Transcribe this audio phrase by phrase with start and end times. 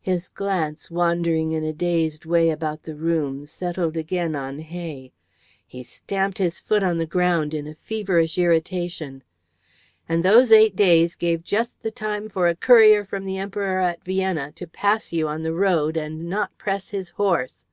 [0.00, 5.10] His glance, wandering in a dazed way about the room, settled again on Hay.
[5.66, 9.24] He stamped his foot on the ground in a feverish irritation.
[10.08, 14.04] "And those eight days gave just the time for a courier from the Emperor at
[14.04, 17.66] Vienna to pass you on the road and not press his horse.